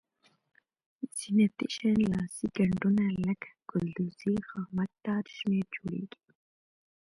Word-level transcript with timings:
زینتي 1.17 1.65
شیان 1.75 1.99
لاسي 2.13 2.45
ګنډونه 2.55 3.05
لکه 3.25 3.49
ګلدوزي 3.69 4.33
خامک 4.47 4.91
تار 5.05 5.23
شمېر 5.37 5.65
جوړیږي. 5.75 6.19